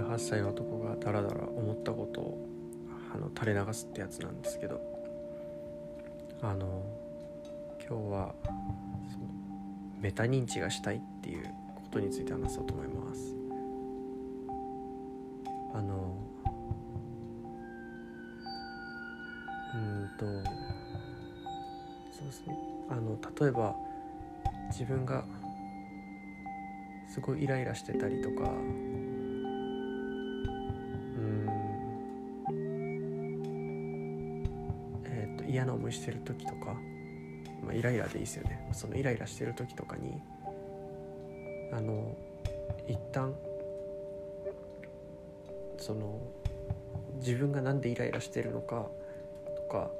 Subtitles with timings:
[0.00, 2.46] 18歳の男がダラダラ思ったことを
[3.14, 4.80] あの垂れ流すってやつなんですけど
[6.42, 6.84] あの
[7.88, 8.34] 今日は
[9.10, 9.26] その
[10.00, 11.44] メタ認知がしたいっていう
[11.76, 13.34] ことについて話そうと思います。
[15.74, 16.14] あの
[19.74, 20.26] うんと
[22.12, 22.58] そうですね。
[22.90, 23.74] あの例えば
[24.68, 25.24] 自分が
[27.08, 28.50] すごいイライラしてたりとか
[35.48, 36.74] 嫌な思いしてる時とか、
[37.64, 38.68] まあ、イライラでいいですよね。
[38.72, 40.20] そのイライラしてる時とかに
[41.72, 42.16] あの
[42.88, 43.34] 一旦
[45.78, 46.20] その
[47.18, 48.86] 自分が何でイライラしてるのか
[49.56, 49.90] とか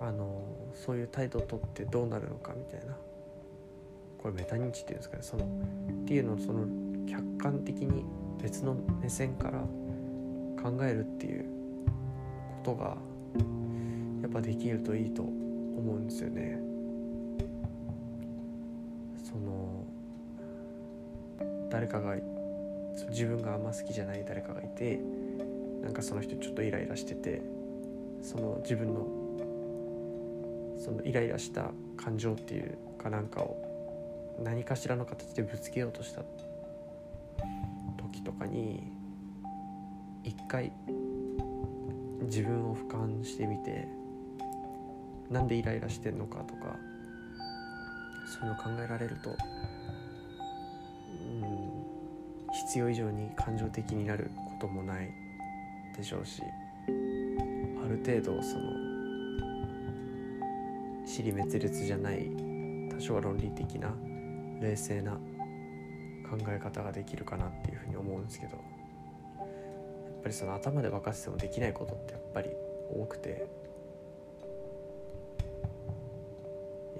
[0.00, 0.42] あの
[0.74, 2.96] そういう態度をとってどうなるのかみたいな
[4.18, 5.22] これメタ認知っていうんですかね。
[5.22, 6.66] そのっていうのをその
[7.06, 8.04] 客観的に
[8.42, 9.60] 別の目線から
[10.62, 11.44] 考えるっていう
[12.64, 12.96] ことが
[14.30, 16.60] っぱできるといいと思うんですよね。
[19.24, 19.84] その
[21.68, 22.16] 誰かが
[23.10, 25.00] 自分があんま好きじゃない誰かがいて
[25.82, 27.42] なんかその人ちょっとイライラしてて
[28.22, 29.06] その自分の
[30.78, 36.22] そのイライラした感情っていうかなんかを何かしらの形でぶつけようとした
[37.98, 38.92] 時とかに
[40.24, 40.72] 一回
[42.22, 43.88] 自分を俯瞰してみて
[45.30, 46.76] なんでイライラしてんのかとか
[48.26, 49.32] そういうの考えられると、う
[51.46, 51.72] ん、
[52.52, 55.10] 必要以上に感情的になることもない
[55.96, 58.90] でしょうしある程度その
[61.06, 62.30] 尻滅裂じゃない
[62.90, 63.92] 多少は論理的な
[64.60, 72.50] 冷静な考え方ができるかなっていうふうに思うんですけどやっぱりその頭で沸かせてもできないことってやっぱり
[72.92, 73.59] 多くて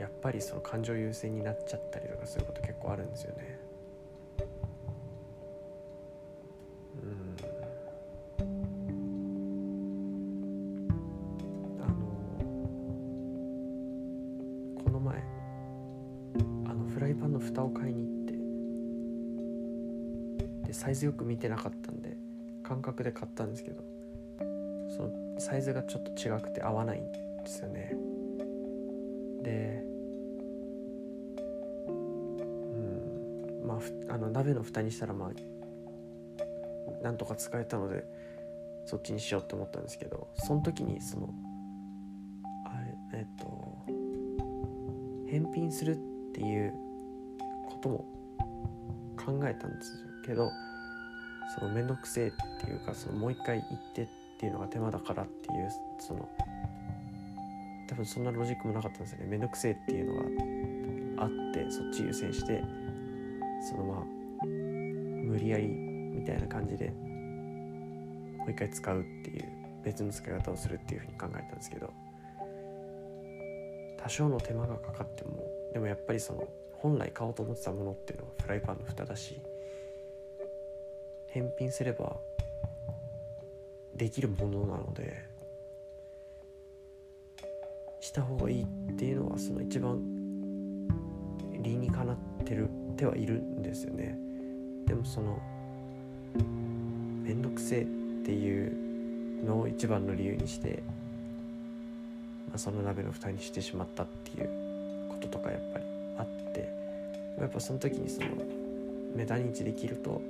[0.00, 3.61] やっぱりその感情優先になっちゃったりとかすること結構あるんですよね。
[7.03, 7.37] うん
[11.83, 11.94] あの
[14.83, 15.22] この前
[16.66, 18.25] あのフライパンの蓋を買いに行っ
[20.62, 22.16] てでサイズよく見てなかったんで
[22.62, 23.84] 感覚で買ったんですけど
[24.89, 27.94] そのサイズがちょっと違くて合わないんですよね。
[29.43, 29.90] で
[33.71, 38.05] まあの鍋の蓋にしたらまあなんとか使えたので
[38.87, 41.33] そっちにしようって思ったんですけどその時にその
[42.67, 42.81] あ
[43.13, 43.87] れえっと
[45.31, 45.97] 返品するっ
[46.35, 46.73] ていう
[47.69, 48.05] ことも
[49.17, 50.51] 考えたんですけど
[51.57, 52.31] その面倒くせえっ
[52.65, 54.09] ていうかそのもう一回行ってっ
[54.39, 56.29] ていうのが手間だからっていうその
[57.89, 59.27] 多分そんなロジックもなかったんですよね。
[59.27, 62.63] 面倒くせえっていうのがあってそっち優先して
[63.60, 64.04] そのまあ
[64.47, 69.44] 無理やりみたいな感じでもう一回使うっていう
[69.84, 71.93] 別の使い方をするっていうふうに考えたんですけど
[74.03, 79.41] 多少の手間がかかってもでもやっぱりその本来買おうと思ってたものっていうのはフライパンの蓋だし
[81.28, 82.16] 返品すれば
[83.94, 85.28] できるものなので
[88.00, 88.66] した方がいいっ
[88.97, 90.00] ていうのはその一番
[91.60, 94.19] 理にかなってるてはいるんですよね。
[94.87, 95.39] でもその
[97.23, 97.84] 面倒くせえっ
[98.25, 100.83] ていうのを一番の理由にして、
[102.49, 105.84] まあ、その鍋の蓋にしてしまったっていうこととかやっぱり
[106.19, 106.69] あって
[107.39, 108.28] やっぱその時にその
[109.15, 110.21] メタ認知できると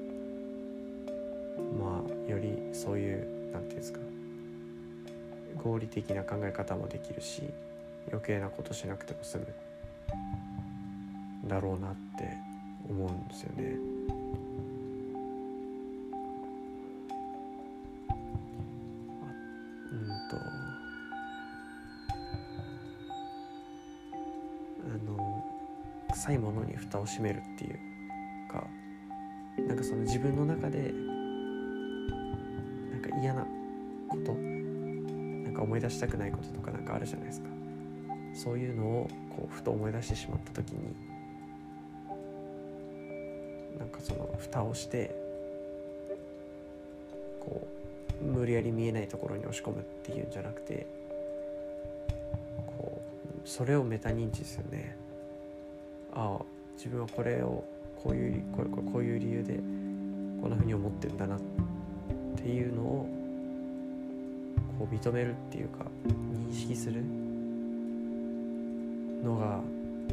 [1.79, 4.01] まあよりそういう何て言うんですか
[5.63, 7.43] 合理的な考え方もできるし
[8.11, 9.47] 余計なことしなくても済む
[11.49, 12.50] だろうなって
[12.91, 13.65] 思うんですよね。
[19.93, 20.37] うんと
[24.85, 25.45] あの
[26.13, 27.79] 臭いものに蓋を閉めるっていう
[28.51, 28.67] か
[29.59, 30.93] なんかその自分の中で
[32.93, 33.45] なんか嫌な
[34.09, 37.49] ことなんか思い出したくないこととかなんかあるじゃないですか
[38.33, 40.95] そういうのをこうふと思い出してしまった時に
[43.81, 45.15] なんかその蓋をして
[47.41, 47.67] こ
[48.23, 50.87] う無理やり見えないところに押し込むっていうんじゃなくて
[52.77, 53.01] こ
[53.45, 54.97] うそれをメタ認知ですよね。
[56.13, 56.45] ああ
[56.77, 57.65] 自分はこれを
[58.03, 59.55] こういうこれこれこういう理由で
[60.41, 61.41] こんな風に思ってるんだなっ
[62.37, 63.07] ていうのを
[64.79, 67.03] こう認めるっていうか認識する
[69.23, 69.61] のが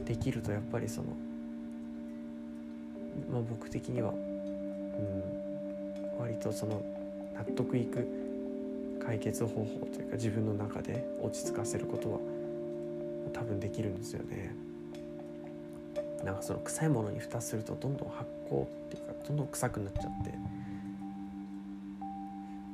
[0.06, 1.08] できるとやっぱりその、
[3.32, 6.82] まあ、僕的には、うん、割とその
[7.36, 8.08] 納得いく
[9.06, 12.20] 解決方法というか自分の中で落ち着かせることは
[13.34, 14.56] 多分できるんですよね。
[16.24, 20.34] なんかその臭いものに蓋するとどんどん発酵っていうかどんどん臭くなっちゃって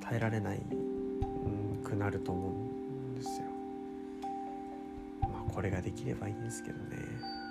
[0.02, 3.48] 耐えられない、うん、くなると思うんですよ。
[5.22, 7.43] まあこれができればいいんですけどね。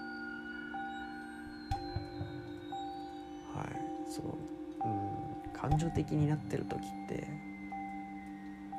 [4.12, 4.38] その
[4.84, 4.88] う
[5.18, 5.32] ん。
[5.62, 7.24] 感情的になってる時って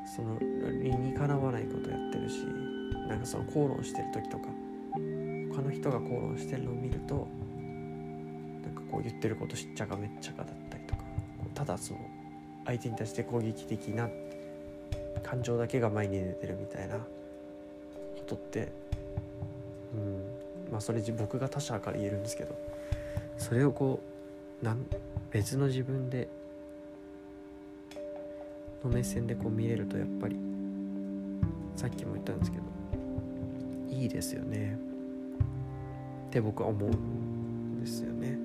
[0.05, 2.39] その理にかなわないことやってるし
[3.07, 4.49] なんかその口論してる時とか
[5.55, 7.27] 他の人が口論してるのを見ると
[8.63, 11.03] なんかこう言ってることしっちゃかめっちゃかだったりとか
[11.55, 11.99] ただその
[12.65, 14.09] 相手に対して攻撃的な
[15.23, 17.05] 感情だけが前に出てるみたいなこ
[18.27, 18.73] とって
[19.95, 20.69] うん。
[20.69, 22.57] まあそれ僕が他者から言えるんですけど
[23.37, 24.01] それをこ
[24.61, 24.85] うなん
[25.33, 26.29] 別の自分で
[28.83, 30.37] の目線でこう見れるとやっぱり
[31.75, 32.63] さっきも言ったんですけど
[33.89, 34.77] いいですよね
[36.27, 38.37] って僕は思うんですよね。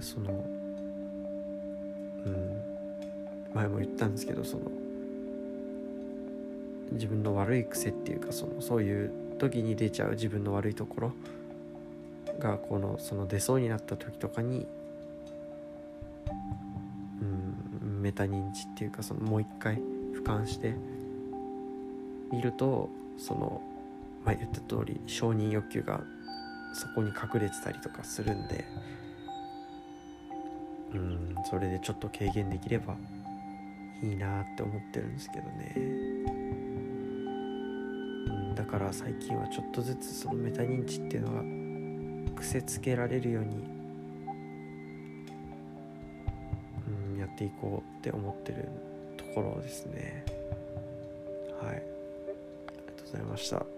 [0.00, 0.30] その
[2.24, 2.62] うん
[3.54, 4.70] 前も言ったんですけどその
[6.92, 11.12] 自分の悪い癖っていうかそのそういう時に出ちゃう自分の悪いところ
[12.38, 14.66] がこのその出そうになった時とかに
[17.82, 20.74] うんメタ認知っていうかそのもう一回俯瞰して
[22.32, 23.62] 見るとその、
[24.24, 26.00] まあ、言った通り承認欲求が
[26.74, 28.64] そこに隠れてたりとかするんで
[30.94, 32.94] うんそれでちょっと軽減できれば
[34.02, 36.57] いいなって思ってるんですけどね。
[38.58, 43.54] だから最近はちょっとずつそのメタ認知っていうのが癖つけられるように
[47.12, 48.68] うんやっていこうって思ってる
[49.16, 50.24] ところですね
[51.62, 51.82] はいありが
[52.96, 53.77] とうございました。